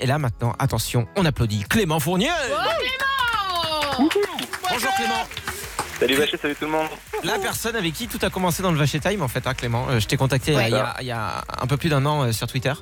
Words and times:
Et 0.00 0.06
là 0.06 0.18
maintenant, 0.18 0.54
attention, 0.60 1.08
on 1.16 1.24
applaudit 1.24 1.64
Clément 1.68 1.98
Fournier. 1.98 2.30
Bonjour 3.98 4.94
Clément. 4.96 5.26
Salut 5.98 6.14
Vacher, 6.14 6.36
salut 6.40 6.54
tout 6.54 6.66
le 6.66 6.70
monde. 6.70 6.86
La 7.24 7.40
personne 7.40 7.74
avec 7.74 7.94
qui 7.94 8.06
tout 8.06 8.20
a 8.24 8.30
commencé 8.30 8.62
dans 8.62 8.70
le 8.70 8.78
Vacher 8.78 9.00
Time, 9.00 9.22
en 9.22 9.26
fait, 9.26 9.44
hein, 9.48 9.54
Clément. 9.54 9.88
Euh, 9.90 9.98
je 9.98 10.06
t'ai 10.06 10.16
contacté 10.16 10.52
il 10.52 10.56
y 10.56 10.60
a- 10.60 10.68
il 10.68 10.72
y, 10.72 10.76
a, 10.76 10.96
il 11.00 11.06
y 11.08 11.10
a 11.10 11.42
un 11.60 11.66
peu 11.66 11.76
plus 11.76 11.88
d'un 11.88 12.06
an 12.06 12.22
euh, 12.22 12.30
sur 12.32 12.46
Twitter. 12.46 12.72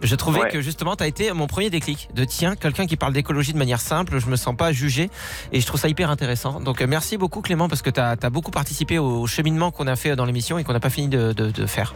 Je 0.00 0.14
trouvais 0.14 0.42
Ouais. 0.42 0.48
que 0.50 0.60
justement, 0.60 0.94
tu 0.94 1.02
as 1.02 1.08
été 1.08 1.32
mon 1.32 1.48
premier 1.48 1.70
déclic 1.70 2.08
de 2.14 2.24
tiens, 2.24 2.54
quelqu'un 2.54 2.86
qui 2.86 2.94
parle 2.96 3.14
d'écologie 3.14 3.52
de 3.52 3.58
manière 3.58 3.80
simple, 3.80 4.20
je 4.20 4.26
me 4.28 4.36
sens 4.36 4.56
pas 4.56 4.70
jugé 4.70 5.10
et 5.50 5.60
je 5.60 5.66
trouve 5.66 5.80
ça 5.80 5.88
hyper 5.88 6.08
intéressant. 6.08 6.60
Donc 6.60 6.80
euh, 6.82 6.86
merci 6.86 7.16
beaucoup 7.16 7.40
Clément 7.42 7.68
parce 7.68 7.82
que 7.82 7.90
tu 7.90 7.98
as, 7.98 8.14
beaucoup 8.30 8.52
participé 8.52 9.00
au 9.00 9.26
cheminement 9.26 9.72
qu'on 9.72 9.88
a 9.88 9.96
fait 9.96 10.14
dans 10.14 10.24
l'émission 10.24 10.56
et 10.56 10.62
qu'on 10.62 10.72
n'a 10.72 10.78
pas 10.78 10.90
fini 10.90 11.08
de, 11.08 11.32
de- 11.32 11.50
de 11.50 11.66
faire. 11.66 11.94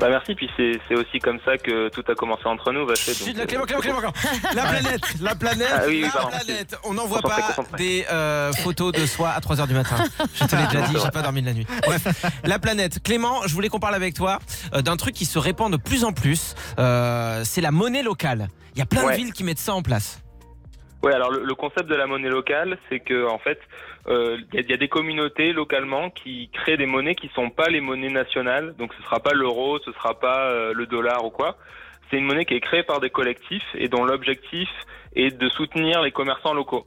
Bah 0.00 0.08
merci, 0.08 0.34
puis 0.34 0.48
c'est 0.56 0.94
aussi 0.94 1.18
comme 1.18 1.38
ça 1.44 1.58
que 1.58 1.90
tout 1.90 2.02
a 2.10 2.14
commencé 2.14 2.42
entre 2.46 2.72
nous, 2.72 2.86
donc, 2.86 2.96
Chut, 2.96 3.16
Clément, 3.46 3.64
Clément, 3.64 3.80
Clément, 3.80 3.98
Clément. 3.98 4.12
La 4.54 4.62
planète, 4.62 5.00
la 5.20 5.34
planète, 5.34 5.68
Ah 5.74 5.82
oui, 5.86 5.96
oui, 5.96 6.00
la 6.02 6.10
pardon. 6.10 6.28
planète. 6.30 6.76
On 6.84 6.94
n'envoie 6.94 7.20
pas 7.20 7.42
concentré. 7.42 7.76
des 7.76 8.06
euh, 8.10 8.50
photos 8.54 8.92
de 8.92 9.04
soi 9.04 9.28
à 9.28 9.40
3h 9.40 9.66
du 9.68 9.74
matin. 9.74 9.96
Je 10.34 10.44
te 10.46 10.56
l'ai 10.56 10.66
déjà 10.68 10.86
dit, 10.86 10.96
j'ai 11.04 11.10
pas 11.10 11.20
dormi 11.22 11.42
de 11.42 11.46
la 11.46 11.52
nuit. 11.52 11.66
Bref, 11.86 12.24
la 12.44 12.58
planète. 12.58 13.02
Clément, 13.02 13.42
je 13.46 13.52
voulais 13.52 13.68
qu'on 13.68 13.78
parle 13.78 13.94
avec 13.94 14.14
toi 14.14 14.38
euh, 14.74 14.80
d'un 14.80 14.96
truc 14.96 15.14
qui 15.14 15.26
se 15.26 15.38
répand 15.38 15.70
de 15.70 15.76
plus 15.76 16.04
en 16.04 16.12
plus. 16.12 16.54
Euh, 16.78 17.42
c'est 17.44 17.60
la 17.60 17.70
monnaie 17.70 18.02
locale. 18.02 18.48
Il 18.74 18.78
y 18.78 18.82
a 18.82 18.86
plein 18.86 19.06
de 19.10 19.16
villes 19.16 19.32
qui 19.34 19.44
mettent 19.44 19.58
ça 19.58 19.74
en 19.74 19.82
place. 19.82 20.22
Ouais, 21.02 21.14
alors 21.14 21.30
le, 21.30 21.44
le 21.44 21.54
concept 21.54 21.88
de 21.88 21.94
la 21.94 22.06
monnaie 22.06 22.28
locale, 22.28 22.76
c'est 22.88 23.00
que 23.00 23.26
en 23.26 23.38
fait, 23.38 23.58
euh, 24.08 24.36
il 24.52 24.54
y, 24.56 24.58
a- 24.58 24.60
il 24.62 24.70
y 24.70 24.74
a 24.74 24.76
des 24.76 24.88
communautés 24.88 25.52
localement 25.52 26.10
qui 26.10 26.50
créent 26.52 26.76
des 26.76 26.86
monnaies 26.86 27.14
qui 27.14 27.30
sont 27.34 27.48
pas 27.50 27.68
les 27.68 27.80
monnaies 27.80 28.10
nationales. 28.10 28.74
Donc 28.78 28.92
ce 28.98 29.02
sera 29.04 29.20
pas 29.20 29.32
l'euro, 29.32 29.78
ce 29.84 29.92
sera 29.92 30.18
pas 30.20 30.50
euh, 30.50 30.72
le 30.74 30.86
dollar 30.86 31.24
ou 31.24 31.30
quoi. 31.30 31.56
C'est 32.10 32.18
une 32.18 32.24
monnaie 32.24 32.44
qui 32.44 32.54
est 32.54 32.60
créée 32.60 32.82
par 32.82 33.00
des 33.00 33.08
collectifs 33.10 33.64
et 33.74 33.88
dont 33.88 34.04
l'objectif 34.04 34.68
est 35.16 35.30
de 35.30 35.48
soutenir 35.48 36.02
les 36.02 36.10
commerçants 36.12 36.52
locaux 36.52 36.86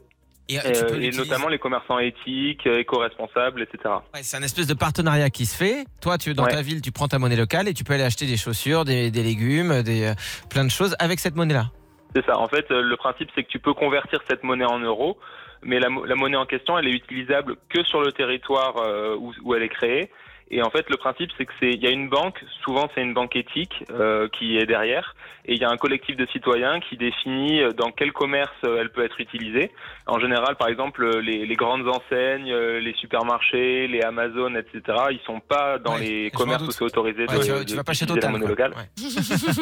Et, 0.49 0.59
euh, 0.59 0.61
Euh, 0.65 0.99
et 1.01 1.11
notamment 1.11 1.47
les 1.47 1.57
commerçants 1.57 1.97
éthiques, 1.99 2.67
euh, 2.67 2.79
éco-responsables, 2.79 3.61
etc. 3.63 3.95
Ouais, 4.13 4.21
c'est 4.21 4.37
un 4.37 4.43
espèce 4.43 4.67
de 4.67 4.73
partenariat 4.73 5.29
qui 5.29 5.45
se 5.45 5.55
fait. 5.57 5.85
Toi, 6.01 6.17
tu 6.17 6.33
dans 6.33 6.43
Ouais. 6.43 6.51
ta 6.51 6.61
ville, 6.61 6.81
tu 6.81 6.91
prends 6.91 7.07
ta 7.07 7.17
monnaie 7.17 7.37
locale 7.37 7.67
et 7.69 7.73
tu 7.73 7.83
peux 7.85 7.93
aller 7.93 8.03
acheter 8.03 8.25
des 8.27 8.37
chaussures, 8.37 8.83
des, 8.85 9.09
des 9.11 9.23
légumes, 9.23 9.81
des 9.81 10.03
euh, 10.03 10.13
plein 10.49 10.65
de 10.65 10.69
choses 10.71 10.95
avec 10.99 11.19
cette 11.19 11.35
monnaie-là. 11.35 11.71
C'est 12.15 12.25
ça. 12.25 12.37
En 12.37 12.47
fait, 12.47 12.69
euh, 12.71 12.81
le 12.81 12.95
principe, 12.97 13.29
c'est 13.35 13.43
que 13.43 13.49
tu 13.49 13.59
peux 13.59 13.73
convertir 13.73 14.19
cette 14.29 14.43
monnaie 14.43 14.65
en 14.65 14.79
euros, 14.79 15.17
mais 15.63 15.79
la, 15.79 15.89
mo- 15.89 16.05
la 16.05 16.15
monnaie 16.15 16.37
en 16.37 16.45
question, 16.45 16.77
elle 16.77 16.87
est 16.87 16.91
utilisable 16.91 17.55
que 17.69 17.83
sur 17.83 18.01
le 18.01 18.11
territoire 18.11 18.77
euh, 18.77 19.15
où 19.43 19.55
elle 19.55 19.63
est 19.63 19.69
créée. 19.69 20.11
Et 20.51 20.61
en 20.61 20.69
fait, 20.69 20.89
le 20.89 20.97
principe, 20.97 21.31
c'est 21.37 21.45
que 21.45 21.53
c'est, 21.59 21.71
il 21.71 21.81
y 21.83 21.87
a 21.87 21.91
une 21.91 22.09
banque, 22.09 22.43
souvent 22.63 22.89
c'est 22.93 23.01
une 23.01 23.13
banque 23.13 23.35
éthique 23.35 23.83
euh, 23.91 24.27
qui 24.29 24.57
est 24.57 24.65
derrière, 24.65 25.15
et 25.45 25.53
il 25.55 25.59
y 25.61 25.65
a 25.65 25.69
un 25.69 25.77
collectif 25.77 26.15
de 26.15 26.25
citoyens 26.27 26.79
qui 26.79 26.95
définit 26.95 27.61
euh, 27.61 27.71
dans 27.71 27.91
quel 27.91 28.11
commerce 28.13 28.51
euh, 28.65 28.77
elle 28.79 28.91
peut 28.91 29.03
être 29.03 29.19
utilisée. 29.19 29.71
En 30.05 30.19
général, 30.19 30.55
par 30.55 30.67
exemple, 30.67 31.19
les, 31.19 31.45
les 31.45 31.55
grandes 31.55 31.87
enseignes, 31.87 32.51
euh, 32.51 32.79
les 32.79 32.93
supermarchés, 32.93 33.87
les 33.87 34.01
Amazon, 34.01 34.53
etc., 34.55 34.81
ils 35.11 35.19
sont 35.25 35.39
pas 35.39 35.79
dans 35.79 35.95
Ouais, 35.95 36.01
les 36.01 36.31
commerces 36.31 36.63
où 36.67 36.71
c'est 36.71 36.83
autorisé 36.83 37.25
Ouais, 37.27 37.37
de, 37.37 37.43
tu, 37.43 37.51
vas, 37.51 37.59
de- 37.59 37.63
tu 37.65 37.75
vas 37.75 37.83
pas 37.83 37.93
chez 37.93 38.05
Total. 38.05 38.23
la 38.23 38.29
monnaie 38.29 38.47
locale. 38.47 38.73
Ouais. 38.75 39.03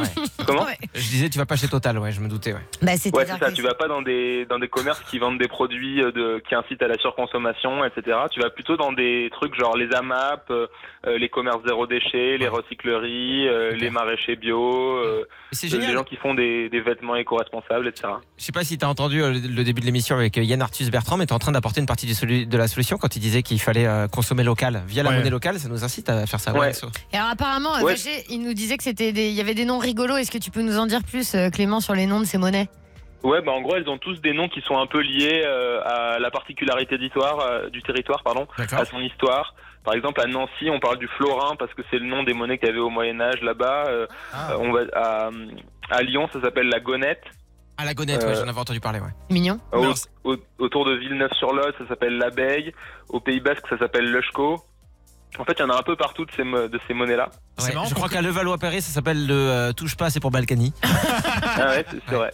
Ouais. 0.02 0.45
Comment 0.45 0.63
Ouais. 0.65 0.77
Je 0.93 0.99
disais, 1.09 1.29
tu 1.29 1.37
vas 1.37 1.45
pas 1.45 1.55
chez 1.55 1.67
Total, 1.67 1.97
ouais, 1.99 2.11
je 2.11 2.19
me 2.21 2.27
doutais. 2.27 2.53
Ouais. 2.53 2.59
Bah, 2.81 2.95
c'est 2.97 3.15
ça. 3.15 3.52
Tu 3.52 3.61
vas 3.61 3.73
pas 3.73 3.87
dans 3.87 4.02
des 4.02 4.45
dans 4.45 4.59
des 4.59 4.67
commerces 4.67 5.02
qui 5.03 5.19
vendent 5.19 5.37
des 5.39 5.47
produits 5.47 5.97
de 6.02 6.41
qui 6.47 6.55
incitent 6.55 6.81
à 6.81 6.87
la 6.87 6.97
surconsommation, 6.97 7.83
etc. 7.85 8.17
Tu 8.31 8.39
vas 8.39 8.49
plutôt 8.49 8.77
dans 8.77 8.91
des 8.91 9.29
trucs 9.31 9.55
genre 9.55 9.75
les 9.77 9.93
AMAP, 9.95 10.52
les 11.05 11.30
commerces 11.30 11.61
zéro 11.66 11.88
déchet, 11.88 12.38
les 12.38 12.47
recycleries, 12.47 13.47
euh, 13.47 13.72
les 13.72 13.89
maraîchers 13.89 14.36
bio, 14.36 14.97
euh, 14.97 15.23
les 15.64 15.91
gens 15.94 16.03
qui 16.03 16.16
font 16.16 16.33
des, 16.33 16.69
des 16.69 16.80
vêtements 16.81 17.16
éco-responsables, 17.16 17.88
etc. 17.88 18.09
Je 18.38 18.44
sais 18.44 18.52
pas 18.52 18.64
si 18.64 18.77
tu 18.77 18.86
as 18.86 18.89
entendu 18.89 19.22
euh, 19.23 19.31
le 19.31 19.64
début 19.64 19.81
de 19.81 19.86
l'émission 19.86 20.16
avec 20.16 20.38
euh, 20.38 20.44
Yann 20.44 20.61
Arthus 20.61 20.89
Bertrand, 20.92 21.17
mais 21.17 21.25
tu 21.25 21.31
es 21.31 21.36
en 21.36 21.39
train 21.39 21.52
d'apporter 21.52 21.80
une 21.80 21.88
partie 21.88 22.05
du 22.05 22.45
de 22.45 22.58
la 22.58 22.67
solution 22.67 22.97
quand 22.97 23.16
il 23.16 23.19
disait 23.19 23.42
qu'il 23.42 23.59
fallait 23.59 23.88
euh, 23.88 24.08
consommer 24.08 24.44
local. 24.44 24.83
Via 24.88 25.03
la 25.03 25.09
Ouais. 25.09 25.17
monnaie 25.17 25.30
locale, 25.30 25.58
ça 25.59 25.67
nous 25.69 25.83
incite 25.83 26.09
à 26.09 26.26
faire 26.27 26.39
ça. 26.39 26.54
Ouais. 26.54 26.73
so. 26.73 26.88
Et 27.11 27.17
alors 27.17 27.30
apparemment, 27.32 27.82
Ouais. 27.82 27.95
Il 28.30 28.43
nous 28.43 28.53
disait 28.53 28.77
que 28.77 28.83
c'était 28.83 29.11
des... 29.11 29.30
il 29.30 29.33
y 29.36 29.42
avait 29.42 29.53
des 29.55 29.65
noms 29.65 29.80
rigolos. 29.80 30.17
Est-ce 30.17 30.32
que 30.32 30.38
tu 30.38 30.52
peux 30.52 30.61
nous 30.61 30.77
en 30.77 30.86
dire 30.86 31.02
plus, 31.03 31.33
euh, 31.36 31.49
Clément, 31.49 31.80
sur 31.80 31.93
les 31.95 32.05
noms 32.05 32.20
de 32.20 32.26
ces 32.26 32.38
monnaies? 32.38 32.70
Ouais, 33.23 33.42
bah 33.42 33.52
en 33.52 33.61
gros, 33.61 33.76
elles 33.76 33.88
ont 33.88 33.99
tous 33.99 34.20
des 34.21 34.33
noms 34.33 34.49
qui 34.49 34.61
sont 34.61 34.77
un 34.80 34.88
peu 34.88 34.99
liés 34.99 35.43
euh, 35.45 35.80
à 35.86 36.17
la 36.20 36.32
particularité 36.32 36.98
d'histoire, 36.98 37.39
euh, 37.39 37.70
du 37.70 37.82
territoire, 37.83 38.23
pardon, 38.23 38.48
à 38.58 38.86
son 38.86 38.99
histoire. 38.99 39.53
Par 39.83 39.93
exemple, 39.95 40.21
à 40.21 40.27
Nancy, 40.27 40.69
on 40.69 40.80
parle 40.80 40.99
du 40.99 41.08
florin 41.17 41.55
parce 41.58 41.73
que 41.73 41.81
c'est 41.89 41.97
le 41.97 42.05
nom 42.05 42.23
des 42.23 42.33
monnaies 42.33 42.58
qu'il 42.59 42.67
y 42.67 42.71
avait 42.71 42.80
au 42.80 42.89
Moyen 42.89 43.19
Âge 43.19 43.42
là-bas. 43.42 43.86
Euh, 43.87 44.05
Ah. 44.33 44.55
on 44.59 44.71
va 44.71 44.81
à, 44.93 45.30
à 45.89 46.02
Lyon, 46.03 46.30
ça 46.31 46.39
s'appelle 46.42 46.69
la 46.69 46.80
gonette. 46.80 47.23
À 47.77 47.86
la 47.86 47.93
gonette, 47.95 48.21
ouais, 48.23 48.30
Euh, 48.30 48.36
j'en 48.36 48.47
avais 48.47 48.59
entendu 48.59 48.80
parler. 48.80 48.99
Ouais. 48.99 49.09
Mignon. 49.31 49.59
Au- 49.71 49.81
Merci. 49.81 50.05
au- 50.23 50.37
autour 50.59 50.86
de 50.86 50.93
Villeneuve-sur-Lot, 50.97 51.73
ça 51.80 51.87
s'appelle 51.87 52.17
l'abeille. 52.20 52.73
Au 53.09 53.20
Pays 53.20 53.39
Basque, 53.39 53.65
ça 53.70 53.77
s'appelle 53.80 54.11
l'Ushko. 54.11 54.61
En 55.39 55.45
fait, 55.45 55.53
il 55.58 55.61
y 55.61 55.64
en 55.64 55.70
a 55.70 55.77
un 55.80 55.81
peu 55.83 55.95
partout 55.95 56.25
de 56.25 56.31
ces, 56.36 56.43
de 56.43 56.80
ces 56.87 56.93
monnaies-là. 56.93 57.30
C'est 57.58 57.70
Ouais, 57.70 57.73
marrant 57.73 57.87
je 57.87 57.95
crois 57.95 58.09
qu'à 58.09 58.21
Levallois-Perret, 58.21 58.81
ça 58.81 58.91
s'appelle 58.91 59.25
le 59.25 59.33
euh, 59.33 59.71
touche 59.73 59.95
pas, 59.95 60.09
c'est 60.09 60.20
pour 60.20 60.30
Balkany. 60.30 60.73
ah 60.83 61.67
ouais, 61.70 61.86
c'est 61.89 61.97
c'est 62.05 62.11
Ouais. 62.11 62.17
vrai. 62.17 62.31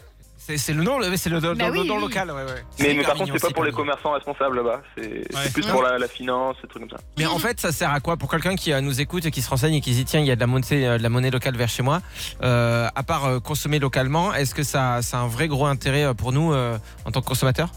C'est 0.55 0.73
le 0.73 0.81
nom, 0.83 0.99
c'est 1.17 1.29
le, 1.29 1.39
le- 1.39 1.53
Bah 1.55 1.67
le 1.69 1.81
oui, 1.81 1.87
nom 1.87 1.95
oui. 1.95 2.01
local. 2.03 2.31
Ouais, 2.31 2.43
ouais. 2.43 2.63
Mais, 2.79 3.03
par 3.03 3.15
contre, 3.15 3.33
c'est 3.33 3.41
pas 3.41 3.49
pour 3.53 3.63
les 3.65 3.71
mignon. 3.71 3.83
commerçants 3.83 4.11
responsables 4.13 4.55
là-bas. 4.55 4.81
C'est 4.97 5.53
plus 5.53 5.65
pour 5.67 5.81
la, 5.81 5.97
la 5.97 6.07
finance, 6.07 6.55
des 6.63 6.69
trucs 6.69 6.83
comme 6.87 6.97
ça. 6.97 7.03
Mais 7.17 7.25
en 7.25 7.37
fait, 7.37 7.59
ça 7.59 7.71
sert 7.73 7.91
à 7.91 7.99
quoi 7.99 8.15
Pour 8.15 8.31
quelqu'un 8.31 8.55
qui 8.55 8.71
euh, 8.71 8.79
nous 8.79 9.01
écoute 9.01 9.25
et 9.25 9.31
qui 9.31 9.41
se 9.41 9.49
renseigne 9.49 9.73
et 9.75 9.81
qui 9.81 9.91
se 9.91 9.97
dit 9.97 10.05
tiens, 10.05 10.21
il 10.21 10.25
y 10.25 10.31
a 10.31 10.35
de 10.35 10.39
la 10.39 10.47
monnaie, 10.47 10.65
euh, 10.87 10.97
de 10.97 11.03
la 11.03 11.09
monnaie 11.09 11.31
locale 11.31 11.57
vers 11.57 11.67
chez 11.69 11.83
moi. 11.83 12.01
euh, 12.43 12.87
à 12.95 13.03
part 13.03 13.41
consommer 13.43 13.79
localement, 13.79 14.33
est-ce 14.33 14.55
que 14.55 14.63
ça, 14.63 15.01
ça 15.01 15.17
a 15.17 15.21
un 15.21 15.27
vrai 15.27 15.47
gros 15.47 15.65
intérêt 15.65 16.13
pour 16.15 16.31
nous 16.31 16.53
euh, 16.53 16.77
en 17.05 17.11
tant 17.11 17.21
que 17.21 17.27
consommateurs? 17.27 17.69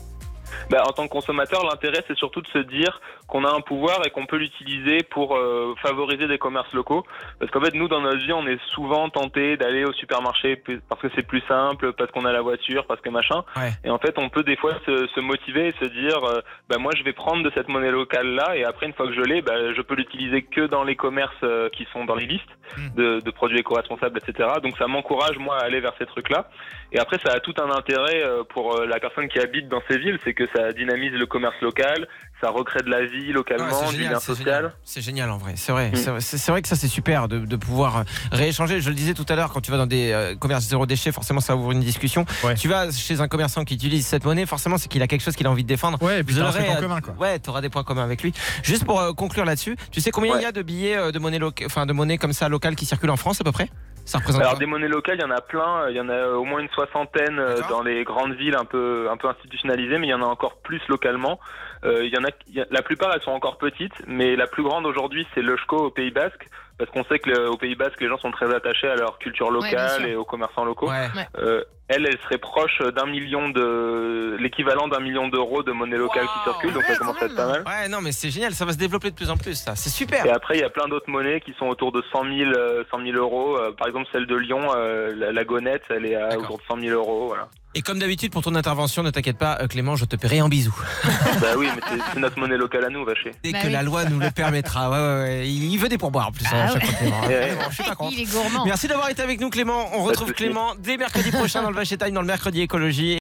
Bah, 0.69 0.83
en 0.87 0.93
tant 0.93 1.07
que 1.07 1.13
consommateur, 1.13 1.65
l'intérêt, 1.65 2.05
c'est 2.07 2.17
surtout 2.17 2.41
de 2.43 2.49
se 2.49 2.59
dire 2.59 3.01
qu'on 3.27 3.45
a 3.45 3.51
un 3.51 3.61
pouvoir 3.61 4.07
et 4.07 4.11
qu'on 4.11 4.27
peut 4.27 4.37
l'utiliser 4.37 5.03
pour 5.05 5.37
euh, 5.37 5.75
favoriser 5.83 6.27
des 6.27 6.39
commerces 6.39 6.73
locaux. 6.73 7.05
Parce 7.39 7.51
qu'en 7.51 7.61
fait, 7.61 7.75
nous, 7.75 7.89
dans 7.89 8.01
notre 8.01 8.19
vie, 8.19 8.33
on 8.33 8.47
est 8.47 8.61
souvent 8.69 9.09
tenté 9.09 9.57
d'aller 9.57 9.85
au 9.85 9.93
supermarché 9.93 10.63
parce 10.89 11.01
que 11.01 11.09
c'est 11.15 11.27
plus 11.27 11.43
simple, 11.49 11.93
parce 11.93 12.11
qu'on 12.11 12.25
a 12.25 12.33
la 12.33 12.43
voiture, 12.43 12.87
parce 12.87 13.01
que 13.01 13.09
machin. 13.09 13.43
Ouais. 13.57 13.71
Et 13.85 13.91
en 13.91 13.99
fait, 13.99 14.19
on 14.19 14.29
peut 14.29 14.43
des 14.43 14.57
fois 14.57 14.75
se, 14.87 15.07
se 15.09 15.21
motiver 15.21 15.69
et 15.69 15.75
se 15.81 15.85
dire, 15.87 16.25
euh, 16.25 16.41
bah, 16.69 16.79
moi, 16.79 16.93
je 16.97 17.03
vais 17.03 17.13
prendre 17.13 17.43
de 17.43 17.51
cette 17.55 17.69
monnaie 17.69 17.91
locale-là, 17.91 18.57
et 18.57 18.65
après, 18.65 18.87
une 18.87 18.93
fois 18.93 19.07
que 19.07 19.15
je 19.15 19.23
l'ai, 19.23 19.43
bah, 19.43 19.73
je 19.75 19.83
peux 19.83 19.95
l'utiliser 19.95 20.43
que 20.43 20.67
dans 20.67 20.85
les 20.85 20.97
commerces 20.97 21.33
euh, 21.43 21.69
qui 21.71 21.87
sont 21.93 22.05
dans 22.05 22.15
les 22.15 22.27
listes 22.27 22.51
Mm. 22.77 22.95
de, 22.95 23.21
de 23.21 23.31
produits 23.31 23.59
éco-responsables, 23.59 24.19
etc. 24.19 24.49
Donc, 24.63 24.77
ça 24.79 24.87
m'encourage, 24.87 25.39
moi, 25.39 25.59
à 25.59 25.65
aller 25.65 25.81
vers 25.81 25.95
ces 25.99 26.07
trucs-là. 26.07 26.49
Et 26.93 26.99
après, 26.99 27.19
ça 27.19 27.33
a 27.33 27.41
tout 27.41 27.55
un 27.63 27.71
intérêt 27.71 28.23
euh, 28.23 28.45
pour 28.45 28.77
euh, 28.77 28.87
la 28.87 28.99
personne 29.01 29.29
qui 29.29 29.39
habite 29.39 29.69
dans 29.69 29.83
ces 29.89 29.99
villes, 29.99 30.19
c'est 30.25 30.35
que 30.35 30.47
ça 30.55 30.73
dynamise 30.73 31.13
le 31.13 31.27
commerce 31.27 31.55
local, 31.63 32.07
ça 32.41 32.51
recrée 32.51 32.81
de 32.83 32.89
la 32.91 33.05
vie 33.05 33.33
localement, 33.33 33.67
c'est 33.71 33.97
du 33.97 34.03
lien 34.03 34.19
c'est 34.19 34.27
social. 34.27 34.45
génial. 34.47 34.73
C'est 34.85 35.01
génial 35.03 35.31
en 35.31 35.39
vrai, 35.39 35.53
c'est 35.57 35.73
vrai. 35.73 35.93
C'est 35.95 36.51
vrai- 36.51 36.63
que 36.63 36.69
ça 36.69 36.77
c'est 36.77 36.89
super 36.89 37.29
de, 37.29 37.39
de 37.41 37.57
pouvoir 37.57 37.99
euh, 37.99 38.03
rééchanger. 38.33 38.81
Je 38.81 38.89
le 38.89 38.95
disais 38.95 39.15
tout 39.15 39.27
à 39.29 39.37
l'heure, 39.37 39.53
quand 39.53 39.61
tu 39.61 39.71
vas 39.71 39.77
dans 39.77 39.87
des 39.87 40.11
euh, 40.13 40.35
commerces 40.37 40.65
zéro 40.65 40.87
déchet, 40.87 41.13
forcément 41.13 41.41
ça 41.41 41.57
ouvre 41.57 41.73
une 41.73 41.81
discussion. 41.81 42.25
Ouais. 42.45 42.55
Tu 42.55 42.69
vas 42.69 42.91
chez 42.91 43.21
un 43.21 43.29
commerçant 43.29 43.65
qui 43.65 43.75
utilise 43.75 44.07
cette 44.07 44.25
monnaie, 44.25 44.47
forcément 44.47 44.79
c'est 44.79 44.89
qu'il 44.89 45.03
a 45.03 45.07
quelque 45.07 45.23
chose 45.23 45.37
qu'il 45.37 45.47
a 45.47 45.51
envie 45.51 45.63
de 45.65 45.69
défendre. 45.69 46.03
Ouais, 46.03 46.21
et 46.21 46.25
puis 46.25 46.41
en 46.41 46.51
commun, 46.81 47.01
quoi. 47.01 47.15
Ouais, 47.19 47.39
tu 47.39 47.51
auras 47.51 47.61
des 47.61 47.69
points 47.69 47.85
communs 47.85 48.05
avec 48.05 48.23
lui. 48.23 48.33
Juste 48.63 48.85
pour 48.85 49.01
euh, 49.01 49.13
conclure 49.13 49.45
là-dessus, 49.45 49.77
tu 49.91 50.01
sais 50.01 50.11
combien 50.11 50.37
il 50.37 50.43
y 50.43 50.47
a 50.47 50.53
de 50.53 50.63
billets 50.63 50.97
euh, 50.97 51.13
de 51.13 51.19
monnaie 51.19 51.41
enfin 51.65 51.87
de 51.87 51.93
monnaie 51.93 52.19
comme 52.19 52.33
ça 52.33 52.49
locale 52.49 52.77
qui 52.77 52.87
circulent 52.87 53.11
en 53.11 53.17
France 53.17 53.41
à 53.41 53.45
peu 53.45 53.53
près? 53.53 53.69
Ça 54.05 54.19
représente 54.19 54.43
Alors 54.43 54.59
des 54.59 54.67
monnaies 54.67 54.89
locales, 54.89 55.19
il 55.19 55.23
y 55.23 55.25
en 55.25 55.31
a 55.31 55.41
plein, 55.41 55.89
il 55.89 55.97
y 55.97 56.01
en 56.01 56.09
a 56.09 56.29
au 56.31 56.45
moins 56.45 56.59
une 56.61 56.69
soixantaine 56.71 57.39
euh, 57.39 57.59
dans 57.69 57.83
les 57.83 58.03
grandes 58.05 58.35
villes 58.35 58.57
un 58.57 58.65
peu 58.65 59.09
un 59.11 59.17
peu 59.17 59.29
institutionnalisées, 59.29 59.99
mais 59.99 60.09
il 60.09 60.11
y 60.11 60.15
en 60.15 60.23
a 60.23 60.27
encore 60.27 60.57
plus 60.63 60.81
localement. 60.89 61.39
Euh, 61.85 62.05
il 62.05 62.13
y 62.13 62.19
en 62.19 62.25
a, 62.25 62.65
la 62.71 62.83
plupart 62.83 63.13
elles 63.15 63.23
sont 63.23 63.31
encore 63.31 63.57
petites, 63.59 63.95
mais 64.07 64.37
la 64.37 64.47
plus 64.47 64.63
grande 64.63 64.85
aujourd'hui 64.87 65.27
c'est 65.35 65.43
l'Eushko 65.43 65.77
au 65.87 65.91
Pays 65.91 66.11
Basque, 66.11 66.49
parce 66.79 66.91
qu'on 66.91 67.05
sait 67.05 67.19
que 67.21 67.31
le- 67.31 67.49
au 67.51 67.57
Pays 67.57 67.75
Basque 67.77 68.01
les 68.01 68.09
gens 68.09 68.19
sont 68.19 68.33
très 68.33 68.53
attachés 68.55 68.89
à 68.89 68.97
leur 68.97 69.19
culture 69.19 69.51
locale 69.51 70.07
et 70.07 70.17
aux 70.17 70.25
commerçants 70.25 70.65
locaux. 70.65 70.91
Ouais. 70.91 71.09
Euh, 71.39 71.63
elle, 71.91 72.07
elle 72.07 72.19
serait 72.25 72.39
proche 72.39 72.81
d'un 72.97 73.07
million 73.07 73.49
de 73.51 74.37
l'équivalent 74.41 74.89
d'un 74.89 75.01
million 75.01 75.29
d'euros 75.29 75.63
de 75.63 75.73
monnaie 75.73 75.97
locale 75.99 76.25
qui 76.27 76.51
circule, 76.51 76.73
donc 76.73 76.83
Ouais, 76.85 76.95
ça 76.95 76.97
commence 76.99 77.23
à 77.23 77.27
être 77.27 77.35
pas 77.37 77.47
mal. 77.47 77.63
Ouais, 77.67 77.89
non 77.89 78.01
mais 78.01 78.13
c'est 78.13 78.31
génial, 78.31 78.55
ça 78.55 78.65
va 78.65 78.73
se 78.73 78.79
développer 78.79 79.11
de 79.11 79.15
plus 79.17 79.29
en 79.31 79.37
plus 79.37 79.55
ça. 79.55 79.75
C'est 79.77 79.91
super. 79.91 80.25
Et 80.25 80.31
après, 80.31 80.57
il 80.57 80.61
y 80.61 80.65
a 80.65 80.71
plein 80.71 80.89
d'autres 80.89 81.11
monnaies 81.11 81.41
qui 81.41 81.53
sont 81.59 81.67
autour 81.67 81.93
de 81.93 82.03
100 82.13 82.23
000, 82.25 82.51
euh, 82.57 82.85
100 82.91 83.03
000 83.05 83.17
euros. 83.17 83.57
Euh, 83.59 83.73
par 83.73 83.89
exemple, 83.89 84.07
celle 84.13 84.27
de 84.27 84.37
Lyon, 84.37 84.61
euh, 84.75 85.13
la, 85.17 85.33
la 85.33 85.45
gonette, 85.45 85.83
elle 85.91 86.07
est 86.07 86.15
à 86.17 86.39
autour 86.39 86.59
de 86.59 86.63
100 86.69 86.81
000 86.81 86.99
euros. 86.99 87.27
Voilà. 87.29 87.49
Et 87.77 87.83
comme 87.83 88.01
d'habitude 88.01 88.33
pour 88.33 88.43
ton 88.43 88.57
intervention, 88.57 89.05
ne 89.05 89.11
t'inquiète 89.11 89.39
pas 89.39 89.59
euh, 89.61 89.69
Clément, 89.69 89.95
je 89.95 90.05
te 90.05 90.17
paierai 90.17 90.43
en 90.43 90.49
bisous. 90.49 90.75
bah 91.41 91.49
oui, 91.57 91.69
mais 91.75 91.81
c'est- 91.89 92.03
c'est 92.15 92.19
notre 92.19 92.37
monnaie 92.41 92.57
locale 92.57 92.85
à 92.85 92.89
nous, 92.89 93.05
vacher. 93.05 93.31
Dès 93.45 93.53
Bah 93.53 93.61
que 93.61 93.67
oui. 93.69 93.73
la 93.73 93.83
loi 93.85 94.05
nous 94.07 94.19
le 94.19 94.31
permettra. 94.33 94.91
Ouais, 94.91 94.97
ouais, 94.99 95.23
ouais. 95.43 95.49
Il 95.49 95.77
veut 95.79 95.89
des 95.89 95.97
pourboires 95.99 96.29
en 96.29 96.33
plus. 96.33 96.43
Bah 96.45 96.51
hein, 96.53 96.75
ouais. 96.75 96.81
chaque 96.81 96.85
fois, 96.91 96.97
Clément. 96.99 97.21
Ouais. 97.29 97.55
Bon, 97.55 97.65
je 97.71 97.75
suis 97.77 97.85
pas 97.85 97.95
contre. 97.95 98.13
Il 98.13 98.21
est 98.23 98.33
gourmand. 98.33 98.65
Merci 98.65 98.89
d'avoir 98.89 99.09
été 99.09 99.23
avec 99.23 99.41
nous 99.41 99.51
Clément. 99.51 99.89
On 99.95 100.03
retrouve. 100.03 100.33
Clément 100.33 100.75
dès 100.81 100.97
mercredi 100.97 101.31
prochain 101.31 101.63
dans 101.63 101.71
le 101.71 101.77
Vacher 101.81 101.97
Time, 101.97 102.11
dans 102.11 102.21
le 102.21 102.27
mercredi 102.27 102.61
écologie. 102.61 103.13